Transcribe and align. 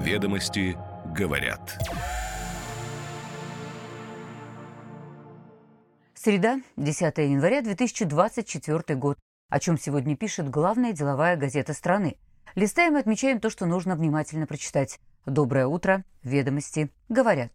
Ведомости 0.00 0.78
говорят. 1.14 1.78
Среда, 6.14 6.60
10 6.78 7.18
января 7.18 7.60
2024 7.60 8.98
год. 8.98 9.18
О 9.50 9.60
чем 9.60 9.76
сегодня 9.76 10.16
пишет 10.16 10.48
главная 10.48 10.92
деловая 10.92 11.36
газета 11.36 11.74
страны. 11.74 12.16
Листаем 12.54 12.96
и 12.96 13.00
отмечаем 13.00 13.40
то, 13.40 13.50
что 13.50 13.66
нужно 13.66 13.94
внимательно 13.94 14.46
прочитать. 14.46 15.00
Доброе 15.26 15.66
утро. 15.66 16.02
Ведомости 16.22 16.90
говорят. 17.10 17.52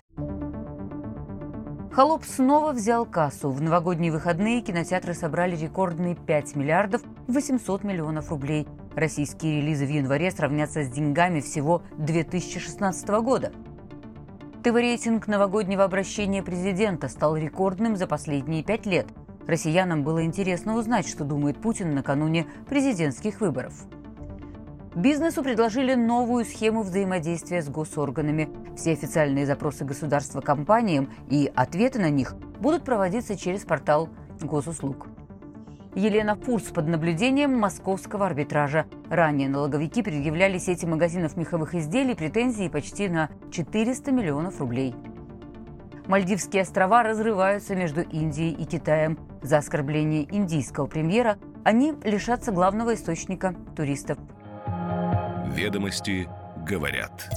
Холоп 1.92 2.26
снова 2.26 2.74
взял 2.74 3.08
кассу. 3.08 3.50
В 3.50 3.60
новогодние 3.60 4.12
выходные 4.12 4.62
кинотеатры 4.62 5.16
собрали 5.16 5.56
рекордные 5.56 6.16
5 6.16 6.56
миллиардов 6.56 7.02
800 7.28 7.84
миллионов 7.84 8.30
рублей. 8.30 8.68
Российские 8.96 9.62
релизы 9.62 9.86
в 9.86 9.90
январе 9.90 10.32
сравнятся 10.32 10.84
с 10.84 10.90
деньгами 10.90 11.42
всего 11.42 11.84
2016 11.98 13.10
года. 13.22 13.52
ТВ-рейтинг 14.64 15.28
новогоднего 15.28 15.84
обращения 15.84 16.42
президента 16.42 17.10
стал 17.10 17.36
рекордным 17.36 17.98
за 17.98 18.08
последние 18.08 18.64
пять 18.64 18.86
лет. 18.86 19.08
Россиянам 19.48 20.04
было 20.04 20.24
интересно 20.24 20.78
узнать, 20.78 21.10
что 21.10 21.26
думает 21.26 21.62
Путин 21.62 21.94
накануне 21.94 22.48
президентских 22.70 23.42
выборов. 23.42 23.74
Бизнесу 24.96 25.44
предложили 25.44 25.94
новую 25.94 26.46
схему 26.46 26.82
взаимодействия 26.82 27.62
с 27.62 27.68
госорганами. 27.68 28.48
Все 28.78 28.94
официальные 28.94 29.46
запросы 29.46 29.84
государства 29.84 30.40
компаниям 30.40 31.12
и 31.30 31.52
ответы 31.54 32.00
на 32.00 32.10
них 32.10 32.34
будут 32.62 32.86
проводиться 32.86 33.36
через 33.36 33.66
портал 33.66 34.08
госуслуг. 34.42 35.10
Елена 35.96 36.36
Фурс 36.36 36.66
под 36.66 36.88
наблюдением 36.88 37.58
московского 37.58 38.26
арбитража. 38.26 38.86
Ранее 39.10 39.50
налоговики 39.50 40.04
предъявляли 40.04 40.58
сети 40.58 40.86
магазинов 40.86 41.38
меховых 41.38 41.74
изделий 41.74 42.16
претензии 42.16 42.68
почти 42.68 43.10
на 43.10 43.30
400 43.52 44.12
миллионов 44.12 44.60
рублей. 44.60 44.94
Мальдивские 46.08 46.62
острова 46.62 47.02
разрываются 47.02 47.76
между 47.76 48.02
Индией 48.02 48.52
и 48.52 48.66
Китаем. 48.66 49.18
За 49.42 49.58
оскорбление 49.58 50.28
индийского 50.36 50.86
премьера 50.86 51.38
они 51.64 51.94
лишатся 52.04 52.52
главного 52.52 52.94
источника 52.94 53.56
туристов– 53.76 54.18
Ведомости 55.56 56.28
говорят. 56.68 57.30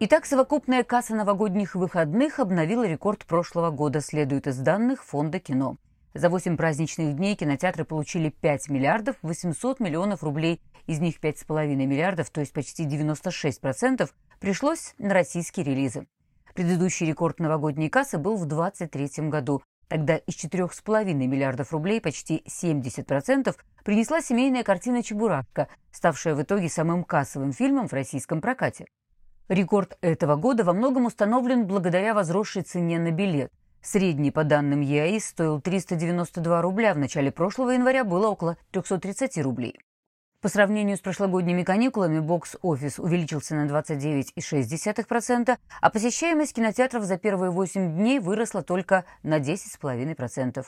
Итак, 0.00 0.26
совокупная 0.26 0.84
касса 0.84 1.16
новогодних 1.16 1.74
выходных 1.74 2.38
обновила 2.38 2.86
рекорд 2.86 3.26
прошлого 3.26 3.72
года, 3.72 4.00
следует 4.00 4.46
из 4.46 4.56
данных 4.58 5.02
Фонда 5.02 5.40
кино. 5.40 5.76
За 6.14 6.30
8 6.30 6.56
праздничных 6.56 7.16
дней 7.16 7.34
кинотеатры 7.34 7.84
получили 7.84 8.28
5 8.28 8.68
миллиардов 8.68 9.16
800 9.22 9.80
миллионов 9.80 10.22
рублей. 10.22 10.60
Из 10.86 11.00
них 11.00 11.18
5,5 11.18 11.74
миллиардов, 11.74 12.30
то 12.30 12.38
есть 12.40 12.52
почти 12.52 12.86
96%, 12.86 14.08
пришлось 14.38 14.94
на 14.98 15.14
российские 15.14 15.66
релизы. 15.66 16.06
Предыдущий 16.54 17.04
рекорд 17.04 17.40
новогодней 17.40 17.90
кассы 17.90 18.18
был 18.18 18.36
в 18.36 18.46
2023 18.46 19.28
году. 19.28 19.62
Тогда 19.88 20.14
из 20.14 20.36
4,5 20.36 21.12
миллиардов 21.12 21.72
рублей 21.72 22.00
почти 22.00 22.44
70% 22.46 23.56
принесла 23.82 24.20
семейная 24.20 24.62
картина 24.62 25.02
«Чебурашка», 25.02 25.66
ставшая 25.90 26.36
в 26.36 26.42
итоге 26.42 26.68
самым 26.68 27.02
кассовым 27.02 27.52
фильмом 27.52 27.88
в 27.88 27.92
российском 27.92 28.40
прокате. 28.40 28.86
Рекорд 29.48 29.96
этого 30.02 30.36
года 30.36 30.62
во 30.62 30.74
многом 30.74 31.06
установлен 31.06 31.66
благодаря 31.66 32.12
возросшей 32.12 32.62
цене 32.62 32.98
на 32.98 33.10
билет. 33.10 33.50
Средний, 33.80 34.30
по 34.30 34.44
данным 34.44 34.82
ЕАИ, 34.82 35.18
стоил 35.20 35.58
392 35.60 36.60
рубля, 36.60 36.92
в 36.92 36.98
начале 36.98 37.32
прошлого 37.32 37.70
января 37.70 38.04
было 38.04 38.28
около 38.28 38.58
330 38.72 39.38
рублей. 39.38 39.80
По 40.42 40.48
сравнению 40.48 40.98
с 40.98 41.00
прошлогодними 41.00 41.62
каникулами 41.62 42.18
бокс-офис 42.20 42.98
увеличился 42.98 43.54
на 43.54 43.66
29,6%, 43.66 45.58
а 45.80 45.90
посещаемость 45.90 46.54
кинотеатров 46.54 47.04
за 47.04 47.16
первые 47.16 47.50
8 47.50 47.96
дней 47.96 48.18
выросла 48.18 48.62
только 48.62 49.06
на 49.22 49.40
10,5%. 49.40 50.64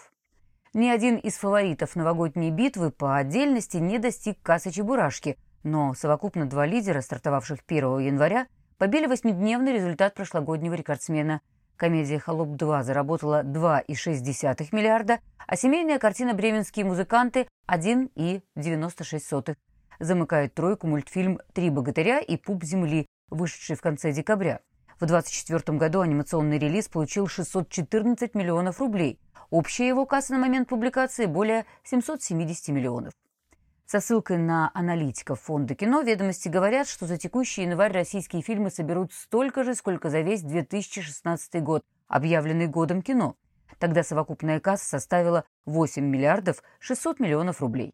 Ни 0.73 0.89
один 0.89 1.17
из 1.17 1.35
фаворитов 1.35 1.97
новогодней 1.97 2.51
битвы 2.51 2.91
по 2.91 3.19
отдельности 3.19 3.77
не 3.77 3.99
достиг 3.99 4.39
кассы 4.43 4.71
Чебурашки, 4.71 5.37
но 5.63 5.93
совокупно 5.93 6.47
два 6.47 6.65
лидера, 6.65 7.03
стартовавших 7.03 7.59
1 7.69 7.99
января, 7.99 8.47
побили 8.81 9.05
восьмидневный 9.05 9.75
результат 9.75 10.15
прошлогоднего 10.15 10.73
рекордсмена. 10.73 11.43
Комедия 11.77 12.19
«Холоп 12.19 12.49
2» 12.49 12.83
заработала 12.83 13.43
2,6 13.43 14.69
миллиарда, 14.73 15.19
а 15.47 15.57
семейная 15.57 15.99
картина 15.99 16.33
«Бременские 16.33 16.87
музыканты» 16.87 17.47
1,96. 17.69 19.57
Замыкает 19.99 20.55
тройку 20.55 20.87
мультфильм 20.87 21.41
«Три 21.53 21.69
богатыря» 21.69 22.21
и 22.21 22.39
«Пуп 22.39 22.65
земли», 22.65 23.07
вышедший 23.29 23.77
в 23.77 23.83
конце 23.83 24.13
декабря. 24.13 24.61
В 24.99 25.05
2024 25.05 25.77
году 25.77 26.01
анимационный 26.01 26.59
релиз 26.59 26.89
получил 26.89 27.29
614 27.29 28.35
миллионов 28.35 28.81
рублей. 28.81 29.21
Общая 29.51 29.89
его 29.89 30.07
касса 30.07 30.33
на 30.33 30.39
момент 30.39 30.71
публикации 30.71 31.27
более 31.27 31.67
770 31.85 32.69
миллионов. 32.69 33.13
Со 33.91 33.99
ссылкой 33.99 34.39
на 34.39 34.71
аналитиков 34.73 35.41
фонда 35.41 35.75
кино 35.75 36.03
ведомости 36.03 36.49
говорят, 36.49 36.87
что 36.87 37.07
за 37.07 37.17
текущий 37.17 37.63
январь 37.63 37.93
российские 37.93 38.41
фильмы 38.41 38.71
соберут 38.71 39.13
столько 39.13 39.65
же, 39.65 39.75
сколько 39.75 40.11
за 40.11 40.21
весь 40.21 40.43
2016 40.43 41.61
год, 41.61 41.83
объявленный 42.07 42.69
годом 42.69 43.03
кино. 43.03 43.35
Тогда 43.81 44.05
совокупная 44.05 44.61
касса 44.61 44.91
составила 44.91 45.45
8 45.67 46.05
миллиардов 46.05 46.63
600 46.79 47.19
миллионов 47.19 47.61
рублей. 47.61 47.93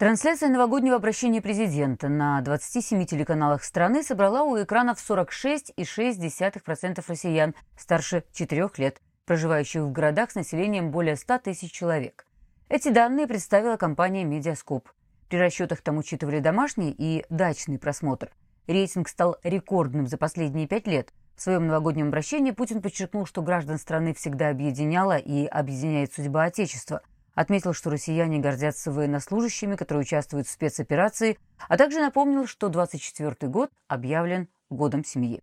Трансляция 0.00 0.48
новогоднего 0.48 0.96
обращения 0.96 1.42
президента 1.42 2.08
на 2.08 2.40
27 2.40 3.04
телеканалах 3.04 3.62
страны 3.62 4.02
собрала 4.02 4.44
у 4.44 4.56
экранов 4.56 4.98
46,6% 4.98 7.04
россиян 7.06 7.54
старше 7.76 8.24
4 8.32 8.70
лет, 8.78 9.02
проживающих 9.26 9.82
в 9.82 9.92
городах 9.92 10.30
с 10.30 10.36
населением 10.36 10.90
более 10.90 11.16
100 11.16 11.40
тысяч 11.40 11.72
человек. 11.72 12.24
Эти 12.70 12.88
данные 12.88 13.26
представила 13.26 13.76
компания 13.76 14.24
«Медиаскоп». 14.24 14.88
При 15.28 15.36
расчетах 15.36 15.82
там 15.82 15.98
учитывали 15.98 16.40
домашний 16.40 16.94
и 16.96 17.26
дачный 17.28 17.78
просмотр. 17.78 18.30
Рейтинг 18.68 19.06
стал 19.06 19.36
рекордным 19.42 20.06
за 20.06 20.16
последние 20.16 20.66
пять 20.66 20.86
лет. 20.86 21.12
В 21.36 21.42
своем 21.42 21.66
новогоднем 21.66 22.08
обращении 22.08 22.52
Путин 22.52 22.80
подчеркнул, 22.80 23.26
что 23.26 23.42
граждан 23.42 23.76
страны 23.76 24.14
всегда 24.14 24.48
объединяла 24.48 25.18
и 25.18 25.44
объединяет 25.44 26.14
судьба 26.14 26.44
Отечества– 26.44 27.02
Отметил, 27.40 27.72
что 27.72 27.88
россияне 27.88 28.38
гордятся 28.38 28.92
военнослужащими, 28.92 29.74
которые 29.74 30.02
участвуют 30.02 30.46
в 30.46 30.50
спецоперации, 30.50 31.38
а 31.70 31.78
также 31.78 31.98
напомнил, 31.98 32.46
что 32.46 32.68
24 32.68 33.50
год 33.50 33.70
объявлен 33.88 34.48
годом 34.68 35.06
семьи. 35.06 35.40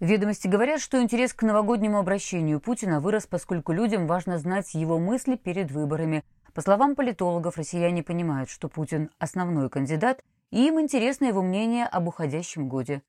Ведомости 0.00 0.48
говорят, 0.48 0.82
что 0.82 1.00
интерес 1.00 1.32
к 1.32 1.42
новогоднему 1.42 1.98
обращению 1.98 2.60
Путина 2.60 3.00
вырос, 3.00 3.26
поскольку 3.26 3.72
людям 3.72 4.06
важно 4.06 4.36
знать 4.38 4.74
его 4.74 4.98
мысли 4.98 5.36
перед 5.36 5.70
выборами. 5.70 6.24
По 6.52 6.60
словам 6.60 6.94
политологов, 6.94 7.56
россияне 7.56 8.02
понимают, 8.02 8.50
что 8.50 8.68
Путин– 8.68 9.08
основной 9.18 9.70
кандидат, 9.70 10.22
и 10.50 10.68
им 10.68 10.78
интересно 10.78 11.24
его 11.24 11.40
мнение 11.40 11.86
об 11.86 12.06
уходящем 12.06 12.68
годе. 12.68 13.00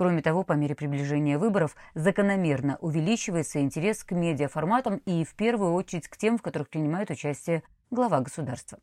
Кроме 0.00 0.22
того, 0.22 0.44
по 0.44 0.54
мере 0.54 0.74
приближения 0.74 1.36
выборов 1.38 1.76
закономерно 1.94 2.78
увеличивается 2.80 3.60
интерес 3.60 4.02
к 4.02 4.12
медиаформатам 4.12 4.96
и 5.04 5.26
в 5.26 5.34
первую 5.34 5.74
очередь 5.74 6.08
к 6.08 6.16
тем, 6.16 6.38
в 6.38 6.42
которых 6.42 6.70
принимает 6.70 7.10
участие 7.10 7.62
глава 7.90 8.20
государства. 8.20 8.78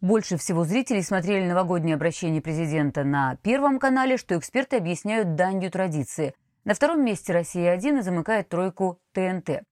Больше 0.00 0.38
всего 0.38 0.64
зрителей 0.64 1.02
смотрели 1.02 1.46
новогоднее 1.46 1.96
обращение 1.96 2.40
президента 2.40 3.04
на 3.04 3.36
Первом 3.42 3.78
канале, 3.78 4.16
что 4.16 4.38
эксперты 4.38 4.78
объясняют 4.78 5.34
данью 5.34 5.70
традиции. 5.70 6.32
На 6.64 6.72
втором 6.72 7.04
месте 7.04 7.34
«Россия-1» 7.34 8.00
замыкает 8.00 8.48
тройку 8.48 8.98
ТНТ. 9.12 9.62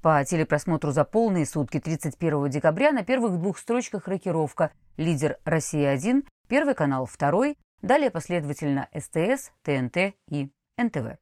По 0.00 0.24
телепросмотру 0.24 0.90
за 0.90 1.04
полные 1.04 1.46
сутки 1.46 1.78
31 1.78 2.50
декабря 2.50 2.90
на 2.90 3.04
первых 3.04 3.38
двух 3.38 3.58
строчках 3.58 4.08
рокировка. 4.08 4.72
Лидер 4.96 5.38
«Россия-1», 5.44 6.24
Первый 6.48 6.74
канал, 6.74 7.06
второй, 7.06 7.56
Далее 7.82 8.12
последовательно 8.12 8.88
СТС, 8.96 9.50
ТНТ 9.64 10.14
и 10.30 10.48
НТВ. 10.78 11.18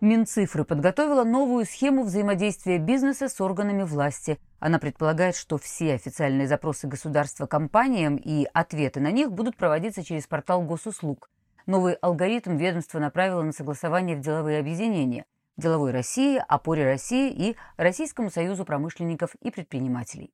Минцифры 0.00 0.64
подготовила 0.64 1.22
новую 1.22 1.64
схему 1.64 2.02
взаимодействия 2.02 2.78
бизнеса 2.78 3.28
с 3.28 3.40
органами 3.40 3.84
власти. 3.84 4.40
Она 4.58 4.80
предполагает, 4.80 5.36
что 5.36 5.58
все 5.58 5.94
официальные 5.94 6.48
запросы 6.48 6.88
государства 6.88 7.46
компаниям 7.46 8.16
и 8.16 8.48
ответы 8.52 8.98
на 8.98 9.12
них 9.12 9.30
будут 9.30 9.56
проводиться 9.56 10.02
через 10.02 10.26
портал 10.26 10.60
госуслуг. 10.62 11.30
Новый 11.66 11.94
алгоритм 11.94 12.56
ведомство 12.56 12.98
направило 12.98 13.42
на 13.42 13.52
согласование 13.52 14.16
в 14.16 14.20
деловые 14.20 14.58
объединения. 14.58 15.24
Деловой 15.58 15.90
России, 15.90 16.42
Опоре 16.48 16.84
России 16.84 17.30
и 17.30 17.56
Российскому 17.76 18.30
союзу 18.30 18.64
промышленников 18.64 19.34
и 19.42 19.50
предпринимателей. 19.50 20.32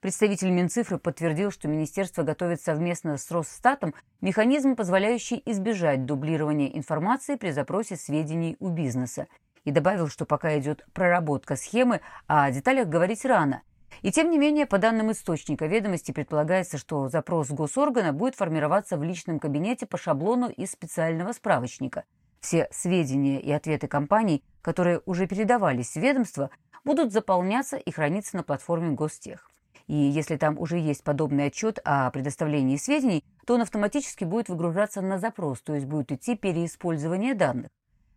Представитель 0.00 0.50
Минцифры 0.50 0.98
подтвердил, 0.98 1.50
что 1.50 1.66
министерство 1.66 2.22
готовит 2.22 2.60
совместно 2.60 3.16
с 3.16 3.30
Росстатом 3.30 3.94
механизм, 4.20 4.76
позволяющий 4.76 5.42
избежать 5.46 6.04
дублирования 6.04 6.68
информации 6.68 7.36
при 7.36 7.50
запросе 7.50 7.96
сведений 7.96 8.56
у 8.60 8.68
бизнеса. 8.68 9.26
И 9.64 9.70
добавил, 9.70 10.08
что 10.08 10.24
пока 10.24 10.56
идет 10.58 10.84
проработка 10.92 11.56
схемы, 11.56 12.00
а 12.28 12.44
о 12.44 12.52
деталях 12.52 12.86
говорить 12.86 13.24
рано. 13.24 13.62
И 14.02 14.12
тем 14.12 14.30
не 14.30 14.38
менее, 14.38 14.66
по 14.66 14.78
данным 14.78 15.10
источника 15.10 15.66
ведомости, 15.66 16.12
предполагается, 16.12 16.78
что 16.78 17.08
запрос 17.08 17.48
госоргана 17.48 18.12
будет 18.12 18.34
формироваться 18.34 18.98
в 18.98 19.02
личном 19.02 19.40
кабинете 19.40 19.86
по 19.86 19.96
шаблону 19.96 20.48
из 20.48 20.70
специального 20.72 21.32
справочника. 21.32 22.04
Все 22.44 22.68
сведения 22.70 23.40
и 23.40 23.50
ответы 23.50 23.88
компаний, 23.88 24.44
которые 24.60 25.00
уже 25.06 25.26
передавались 25.26 25.92
в 25.92 25.96
ведомство, 25.96 26.50
будут 26.84 27.10
заполняться 27.10 27.78
и 27.78 27.90
храниться 27.90 28.36
на 28.36 28.42
платформе 28.42 28.90
Гостех. 28.90 29.50
И 29.86 29.94
если 29.94 30.36
там 30.36 30.58
уже 30.58 30.78
есть 30.78 31.02
подобный 31.04 31.46
отчет 31.46 31.78
о 31.86 32.10
предоставлении 32.10 32.76
сведений, 32.76 33.24
то 33.46 33.54
он 33.54 33.62
автоматически 33.62 34.24
будет 34.24 34.50
выгружаться 34.50 35.00
на 35.00 35.18
запрос, 35.18 35.62
то 35.62 35.74
есть 35.74 35.86
будет 35.86 36.12
идти 36.12 36.36
переиспользование 36.36 37.32
данных. 37.32 37.70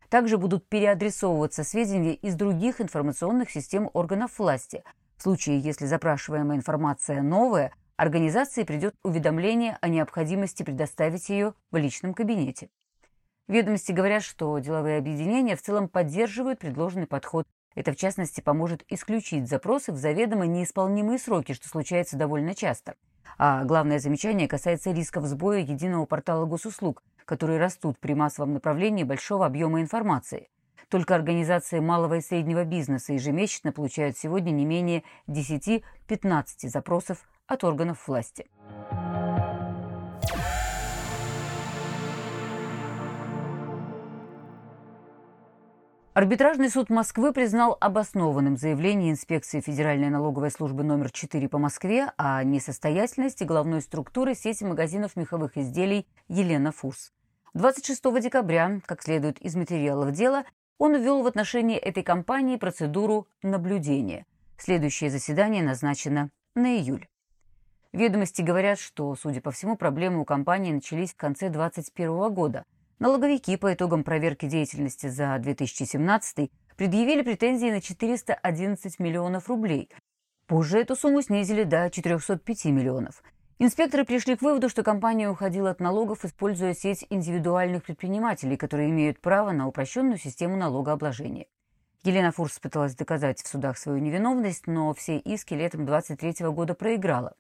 Также 0.09 0.38
будут 0.38 0.68
переадресовываться 0.68 1.63
сведения 1.63 2.13
из 2.13 2.35
других 2.35 2.81
информационных 2.81 3.50
систем 3.50 3.89
органов 3.94 4.39
власти. 4.39 4.83
В 5.15 5.24
случае, 5.24 5.59
если 5.59 5.85
запрашиваемая 5.85 6.57
информация 6.57 7.21
новая, 7.21 7.71
организации 7.95 8.65
придет 8.65 8.94
уведомление 9.03 9.77
о 9.79 9.88
необходимости 9.88 10.63
предоставить 10.63 11.29
ее 11.29 11.53
в 11.71 11.77
личном 11.77 12.13
кабинете. 12.13 12.68
Ведомости 13.47 13.91
говорят, 13.91 14.23
что 14.23 14.57
деловые 14.59 14.97
объединения 14.97 15.55
в 15.55 15.61
целом 15.61 15.88
поддерживают 15.88 16.59
предложенный 16.59 17.07
подход 17.07 17.47
это, 17.77 17.91
в 17.91 17.95
частности, 17.95 18.41
поможет 18.41 18.83
исключить 18.89 19.47
запросы 19.47 19.91
в 19.91 19.97
заведомо 19.97 20.47
неисполнимые 20.47 21.19
сроки, 21.19 21.53
что 21.53 21.69
случается 21.69 22.17
довольно 22.17 22.55
часто. 22.55 22.95
А 23.38 23.65
главное 23.65 23.99
замечание 23.99 24.47
касается 24.47 24.91
рисков 24.91 25.25
сбоя 25.25 25.59
единого 25.59 26.05
портала 26.05 26.45
госуслуг, 26.45 27.03
которые 27.25 27.59
растут 27.59 27.99
при 27.99 28.15
массовом 28.15 28.53
направлении 28.53 29.03
большого 29.03 29.45
объема 29.45 29.79
информации. 29.79 30.50
Только 30.89 31.13
организации 31.13 31.79
малого 31.79 32.15
и 32.15 32.21
среднего 32.21 32.63
бизнеса 32.63 33.13
ежемесячно 33.13 33.71
получают 33.71 34.17
сегодня 34.17 34.50
не 34.50 34.65
менее 34.65 35.03
10-15 35.27 35.83
запросов 36.63 37.29
от 37.45 37.63
органов 37.63 38.07
власти. 38.07 38.47
Арбитражный 46.17 46.71
суд 46.71 46.89
Москвы 46.89 47.31
признал 47.31 47.77
обоснованным 47.79 48.57
заявление 48.57 49.11
инспекции 49.11 49.61
Федеральной 49.61 50.09
налоговой 50.09 50.49
службы 50.49 50.83
номер 50.83 51.11
4 51.11 51.47
по 51.47 51.59
Москве 51.59 52.11
о 52.17 52.43
несостоятельности 52.43 53.43
главной 53.43 53.83
структуры 53.83 54.33
сети 54.33 54.63
магазинов 54.63 55.15
меховых 55.15 55.57
изделий 55.57 56.07
«Елена 56.27 56.71
Фурс». 56.71 57.13
26 57.53 58.01
декабря, 58.19 58.81
как 58.87 59.03
следует 59.03 59.37
из 59.41 59.55
материалов 59.55 60.11
дела, 60.11 60.45
он 60.79 60.95
ввел 60.95 61.21
в 61.21 61.27
отношении 61.27 61.77
этой 61.77 62.01
компании 62.01 62.57
процедуру 62.57 63.27
наблюдения. 63.43 64.25
Следующее 64.57 65.11
заседание 65.11 65.61
назначено 65.61 66.31
на 66.55 66.77
июль. 66.77 67.07
Ведомости 67.93 68.41
говорят, 68.41 68.79
что, 68.79 69.15
судя 69.15 69.41
по 69.41 69.51
всему, 69.51 69.77
проблемы 69.77 70.21
у 70.21 70.25
компании 70.25 70.73
начались 70.73 71.13
в 71.13 71.17
конце 71.17 71.49
2021 71.49 72.33
года– 72.33 72.65
Налоговики 72.99 73.57
по 73.57 73.71
итогам 73.71 74.03
проверки 74.03 74.47
деятельности 74.47 75.05
за 75.05 75.38
2017 75.38 76.49
предъявили 76.75 77.21
претензии 77.21 77.69
на 77.69 77.79
411 77.79 78.99
миллионов 78.99 79.49
рублей. 79.49 79.91
Позже 80.47 80.79
эту 80.79 80.95
сумму 80.95 81.21
снизили 81.21 81.63
до 81.63 81.91
405 81.91 82.65
миллионов. 82.65 83.21
Инспекторы 83.59 84.03
пришли 84.03 84.35
к 84.35 84.41
выводу, 84.41 84.67
что 84.67 84.81
компания 84.81 85.29
уходила 85.29 85.69
от 85.69 85.79
налогов, 85.79 86.25
используя 86.25 86.73
сеть 86.73 87.05
индивидуальных 87.11 87.83
предпринимателей, 87.83 88.57
которые 88.57 88.89
имеют 88.89 89.21
право 89.21 89.51
на 89.51 89.67
упрощенную 89.67 90.17
систему 90.17 90.55
налогообложения. 90.55 91.45
Елена 92.03 92.31
Фурс 92.31 92.57
пыталась 92.57 92.95
доказать 92.95 93.43
в 93.43 93.47
судах 93.47 93.77
свою 93.77 94.00
невиновность, 94.00 94.65
но 94.65 94.91
все 94.95 95.19
иски 95.19 95.53
летом 95.53 95.85
23 95.85 96.47
года 96.47 96.73
проиграла. 96.73 97.35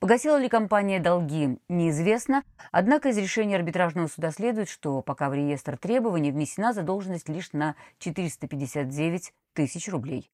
Погасила 0.00 0.38
ли 0.38 0.48
компания 0.48 0.98
долги, 0.98 1.58
неизвестно, 1.68 2.42
однако 2.72 3.10
из 3.10 3.18
решения 3.18 3.56
арбитражного 3.56 4.06
суда 4.06 4.30
следует, 4.30 4.70
что 4.70 5.02
пока 5.02 5.28
в 5.28 5.34
реестр 5.34 5.76
требований 5.76 6.32
внесена 6.32 6.72
задолженность 6.72 7.28
лишь 7.28 7.52
на 7.52 7.76
459 7.98 9.34
тысяч 9.52 9.88
рублей. 9.90 10.30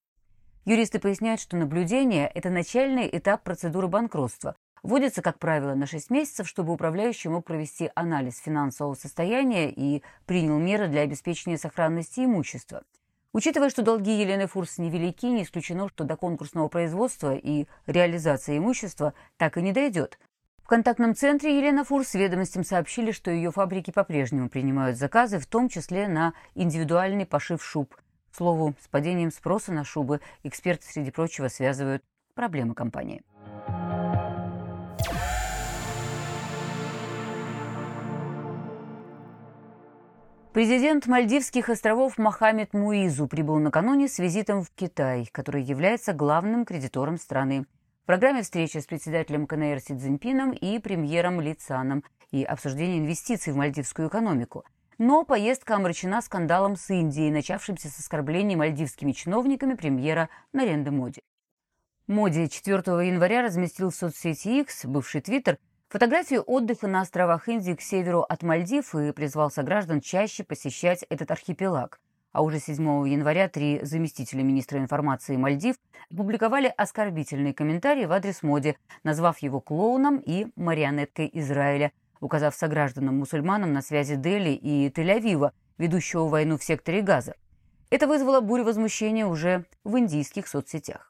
Юристы 0.63 0.99
поясняют, 0.99 1.41
что 1.41 1.57
наблюдение– 1.57 2.31
это 2.33 2.49
начальный 2.49 3.09
этап 3.11 3.43
процедуры 3.43 3.89
банкротства. 3.89 4.55
Вводится, 4.83 5.21
как 5.21 5.37
правило, 5.37 5.75
на 5.75 5.85
6 5.85 6.11
месяцев, 6.11 6.47
чтобы 6.47 6.71
управляющий 6.71 7.27
мог 7.27 7.43
провести 7.43 7.91
анализ 7.93 8.39
финансового 8.39 8.93
состояния 8.93 9.69
и 9.69 10.01
принял 10.25 10.57
меры 10.57 10.87
для 10.87 11.01
обеспечения 11.01 11.57
сохранности 11.57 12.21
имущества– 12.21 12.83
Учитывая, 13.37 13.69
что 13.69 13.83
долги 13.83 14.19
Елены 14.19 14.47
Фурс 14.47 14.79
невелики, 14.79 15.27
не 15.27 15.43
исключено, 15.43 15.89
что 15.89 16.05
до 16.05 16.17
конкурсного 16.17 16.69
производства 16.69 17.35
и 17.35 17.67
реализации 17.85 18.57
имущества 18.57 19.13
так 19.37 19.59
и 19.59 19.61
не 19.61 19.73
дойдет. 19.73 20.17
В 20.63 20.67
контактном 20.67 21.13
центре 21.13 21.55
Елена 21.55 21.83
Фурс 21.83 22.15
ведомостям 22.15 22.63
сообщили, 22.63 23.11
что 23.11 23.29
ее 23.29 23.51
фабрики 23.51 23.91
по-прежнему 23.91 24.49
принимают 24.49 24.97
заказы, 24.97 25.37
в 25.37 25.45
том 25.45 25.69
числе 25.69 26.07
на 26.07 26.33
индивидуальный 26.55 27.27
пошив 27.27 27.63
шуб. 27.63 27.95
К 28.31 28.35
слову, 28.35 28.73
с 28.81 28.87
падением 28.87 29.29
спроса 29.29 29.71
на 29.71 29.83
шубы 29.83 30.19
эксперты, 30.41 30.87
среди 30.87 31.11
прочего, 31.11 31.47
связывают 31.47 32.03
проблемы 32.33 32.73
компании. 32.73 33.21
Президент 40.57 41.05
Мальдивских 41.05 41.69
островов 41.69 42.17
Мохаммед 42.17 42.73
Муизу 42.73 43.27
прибыл 43.27 43.59
накануне 43.59 44.07
с 44.07 44.17
визитом 44.17 44.63
в 44.63 44.71
Китай, 44.71 45.29
который 45.31 45.61
является 45.61 46.13
главным 46.13 46.65
кредитором 46.65 47.19
страны. 47.19 47.67
В 48.01 48.07
программе 48.07 48.41
встреча 48.41 48.81
с 48.81 48.87
председателем 48.87 49.45
КНР 49.45 49.79
Си 49.79 49.95
Цзиньпином 49.95 50.53
и 50.53 50.79
премьером 50.79 51.41
Ли 51.41 51.53
Цаном 51.53 52.03
и 52.31 52.43
обсуждение 52.43 52.97
инвестиций 52.97 53.53
в 53.53 53.55
мальдивскую 53.55 54.07
экономику. 54.07 54.65
Но 54.97 55.23
поездка 55.25 55.75
омрачена 55.75 56.23
скандалом 56.23 56.75
с 56.75 56.89
Индией, 56.89 57.29
начавшимся 57.29 57.89
с 57.89 57.99
оскорблений 57.99 58.55
мальдивскими 58.55 59.11
чиновниками 59.11 59.75
премьера 59.75 60.27
Наренды 60.53 60.89
Моди. 60.89 61.21
Моди 62.07 62.49
4 62.49 62.77
января 63.07 63.43
разместил 63.43 63.91
в 63.91 63.95
соцсети 63.95 64.61
X, 64.61 64.85
бывший 64.85 65.21
Твиттер, 65.21 65.59
фотографию 65.89 66.41
отдыха 66.41 66.87
на 66.87 67.01
островах 67.01 67.47
Индии 67.47 67.73
к 67.73 67.81
северу 67.81 68.21
от 68.21 68.43
Мальдив 68.43 68.93
и 68.95 69.11
призвал 69.11 69.49
сограждан 69.51 70.01
чаще 70.01 70.43
посещать 70.43 71.05
этот 71.09 71.31
архипелаг. 71.31 71.99
А 72.33 72.43
уже 72.43 72.59
7 72.59 73.07
января 73.07 73.47
три 73.47 73.79
заместителя 73.83 74.43
министра 74.43 74.79
информации 74.79 75.37
Мальдив 75.37 75.75
опубликовали 76.11 76.71
оскорбительные 76.75 77.53
комментарии 77.53 78.05
в 78.05 78.11
адрес 78.11 78.43
Моди, 78.43 78.75
назвав 79.03 79.39
его 79.39 79.59
клоуном 79.59 80.17
и 80.17 80.47
марионеткой 80.55 81.29
Израиля, 81.33 81.91
указав 82.19 82.55
согражданам-мусульманам 82.55 83.73
на 83.73 83.81
связи 83.81 84.15
Дели 84.15 84.51
и 84.51 84.89
Тель-Авива, 84.89 85.51
ведущего 85.77 86.27
войну 86.27 86.57
в 86.57 86.63
секторе 86.63 87.01
Газа. 87.01 87.35
Это 87.89 88.07
вызвало 88.07 88.41
бурю 88.41 88.65
возмущения 88.65 89.25
уже 89.25 89.65
в 89.83 89.97
индийских 89.97 90.47
соцсетях. 90.47 91.06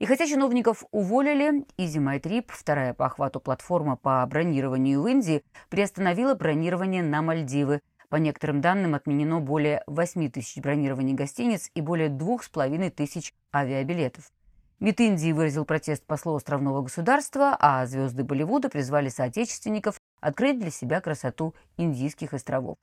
И 0.00 0.06
хотя 0.06 0.26
чиновников 0.26 0.84
уволили, 0.92 1.66
EasyMyTrip, 1.76 2.46
вторая 2.48 2.94
по 2.94 3.04
охвату 3.04 3.38
платформа 3.38 3.96
по 3.96 4.24
бронированию 4.24 5.02
в 5.02 5.06
Индии, 5.06 5.44
приостановила 5.68 6.34
бронирование 6.34 7.02
на 7.02 7.20
Мальдивы. 7.20 7.82
По 8.08 8.16
некоторым 8.16 8.62
данным, 8.62 8.94
отменено 8.94 9.40
более 9.40 9.82
8 9.86 10.30
тысяч 10.30 10.62
бронирований 10.62 11.12
гостиниц 11.12 11.70
и 11.74 11.82
более 11.82 12.08
2,5 12.08 12.90
тысяч 12.90 13.34
авиабилетов. 13.54 14.32
МИД 14.80 15.00
Индии 15.00 15.32
выразил 15.32 15.66
протест 15.66 16.06
послу 16.06 16.34
островного 16.34 16.80
государства, 16.80 17.54
а 17.60 17.84
звезды 17.84 18.24
Болливуда 18.24 18.70
призвали 18.70 19.10
соотечественников 19.10 20.00
открыть 20.22 20.58
для 20.58 20.70
себя 20.70 21.02
красоту 21.02 21.54
индийских 21.76 22.32
островов. 22.32 22.78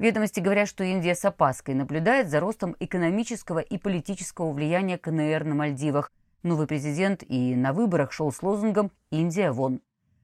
Ведомости 0.00 0.40
говорят, 0.40 0.68
что 0.68 0.82
Индия 0.82 1.14
с 1.14 1.24
опаской 1.24 1.74
наблюдает 1.74 2.28
за 2.28 2.40
ростом 2.40 2.74
экономического 2.80 3.60
и 3.60 3.78
политического 3.78 4.50
влияния 4.50 4.98
КНР 4.98 5.44
на 5.44 5.54
Мальдивах, 5.54 6.10
Новый 6.42 6.66
президент 6.66 7.22
и 7.28 7.54
на 7.54 7.72
выборах 7.72 8.10
шел 8.10 8.32
с 8.32 8.42
лозунгом 8.42 8.90
«Индия 9.10 9.52
вон». 9.52 9.80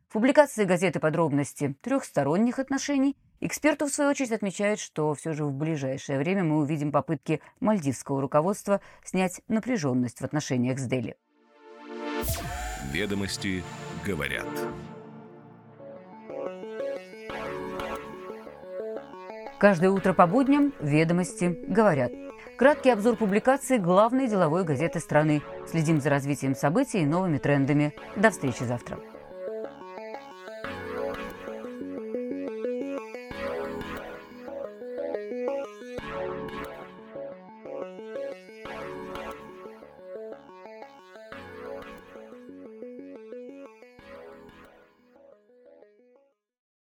В 0.09 0.15
публикации 0.15 0.65
газеты 0.65 0.99
подробности 0.99 1.77
трехсторонних 1.81 2.59
отношений 2.59 3.17
эксперты, 3.41 3.85
в 3.85 3.91
свою 3.91 4.11
очередь, 4.11 4.33
отмечают, 4.33 4.81
что 4.81 5.15
все 5.15 5.33
же 5.33 5.45
в 5.45 5.53
ближайшее 5.53 6.19
время 6.19 6.43
мы 6.43 6.59
увидим 6.59 6.91
попытки 6.91 7.41
мальдивского 7.61 8.21
руководства 8.21 8.81
снять 9.05 9.43
напряженность 9.47 10.21
в 10.21 10.25
отношениях 10.25 10.81
с 10.81 10.87
Дели. 10.87 11.17
Ведомости 12.91 13.63
говорят. 14.05 14.47
Каждое 19.61 19.91
утро 19.91 20.15
по 20.15 20.27
будням 20.27 20.73
«Ведомости» 20.81 21.65
говорят. 21.69 22.13
Краткий 22.59 22.91
обзор 22.91 23.15
публикации 23.15 23.79
главной 23.79 24.27
деловой 24.27 24.65
газеты 24.65 24.99
страны 24.99 25.43
Следим 25.71 26.01
за 26.01 26.11
развитием 26.11 26.57
событий 26.57 27.03
и 27.03 27.07
новыми 27.07 27.39
трендами. 27.39 27.95
До 28.17 28.31
встречи 28.31 28.65
завтра. 28.65 28.99